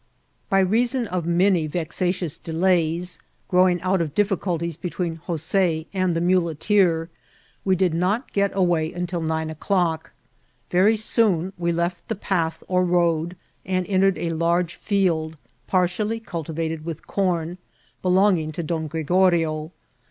[0.49, 3.19] By reason of many vexatious delays,
[3.49, 7.09] growing out of difBculties between Jose and the mulete^,
[7.63, 10.11] we did not get away until nine o'clock.
[10.71, 15.37] Very soon we left the path or road, and entered a large field,
[15.67, 17.59] partially culti vated with com,
[18.01, 19.71] belonging to Don Gregorio.